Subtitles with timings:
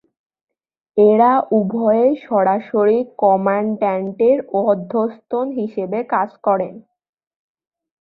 [0.97, 4.37] এরা উভয়েই সরাসরি কমান্ড্যান্টের
[4.63, 6.73] অধস্তন হিসেবে কাজ করেন।